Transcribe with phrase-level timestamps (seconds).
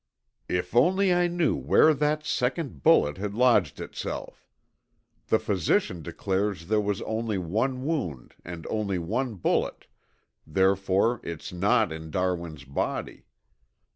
[0.49, 4.47] "If only I knew where that second bullet had lodged itself!
[5.27, 9.85] The physician declares there was only one wound and only one bullet;
[10.47, 13.25] therefore, it's not in Darwin's body.